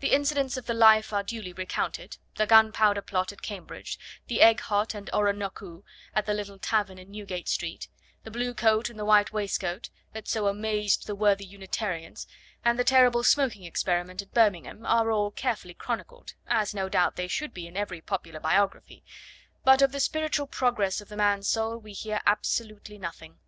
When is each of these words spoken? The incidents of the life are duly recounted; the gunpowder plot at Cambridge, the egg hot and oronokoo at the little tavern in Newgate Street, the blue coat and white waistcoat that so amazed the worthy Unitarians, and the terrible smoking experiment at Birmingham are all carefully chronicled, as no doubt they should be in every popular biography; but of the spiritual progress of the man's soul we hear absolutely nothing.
The 0.00 0.12
incidents 0.12 0.56
of 0.56 0.64
the 0.64 0.72
life 0.72 1.12
are 1.12 1.22
duly 1.22 1.52
recounted; 1.52 2.16
the 2.36 2.46
gunpowder 2.46 3.02
plot 3.02 3.32
at 3.32 3.42
Cambridge, 3.42 3.98
the 4.26 4.40
egg 4.40 4.60
hot 4.60 4.94
and 4.94 5.10
oronokoo 5.12 5.82
at 6.14 6.24
the 6.24 6.32
little 6.32 6.58
tavern 6.58 6.96
in 6.98 7.10
Newgate 7.10 7.50
Street, 7.50 7.86
the 8.24 8.30
blue 8.30 8.54
coat 8.54 8.88
and 8.88 8.98
white 9.06 9.30
waistcoat 9.30 9.90
that 10.14 10.26
so 10.26 10.46
amazed 10.48 11.06
the 11.06 11.14
worthy 11.14 11.44
Unitarians, 11.44 12.26
and 12.64 12.78
the 12.78 12.82
terrible 12.82 13.22
smoking 13.22 13.64
experiment 13.64 14.22
at 14.22 14.32
Birmingham 14.32 14.86
are 14.86 15.10
all 15.10 15.30
carefully 15.30 15.74
chronicled, 15.74 16.32
as 16.46 16.72
no 16.74 16.88
doubt 16.88 17.16
they 17.16 17.28
should 17.28 17.52
be 17.52 17.66
in 17.66 17.76
every 17.76 18.00
popular 18.00 18.40
biography; 18.40 19.04
but 19.66 19.82
of 19.82 19.92
the 19.92 20.00
spiritual 20.00 20.46
progress 20.46 21.02
of 21.02 21.10
the 21.10 21.14
man's 21.16 21.46
soul 21.46 21.76
we 21.76 21.92
hear 21.92 22.22
absolutely 22.26 22.96
nothing. 22.96 23.38